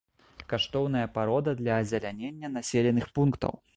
Каштоўная 0.53 1.03
парода 1.17 1.53
для 1.61 1.77
азелянення 1.81 2.51
населеных 2.57 3.05
пунктаў. 3.19 3.53